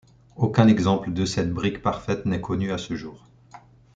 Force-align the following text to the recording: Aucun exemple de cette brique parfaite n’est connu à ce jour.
Aucun 0.35 0.67
exemple 0.67 1.13
de 1.13 1.25
cette 1.25 1.53
brique 1.53 1.83
parfaite 1.83 2.25
n’est 2.25 2.41
connu 2.41 2.71
à 2.71 2.79
ce 2.79 2.95
jour. 2.95 3.27